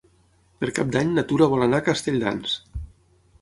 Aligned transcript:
Per 0.61 0.69
Cap 0.79 0.89
d'Any 0.95 1.11
na 1.17 1.25
Tura 1.33 1.49
vol 1.51 1.67
anar 1.67 1.83
a 1.83 1.87
Castelldans. 1.91 2.57